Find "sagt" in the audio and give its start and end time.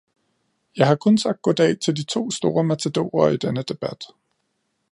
1.17-1.41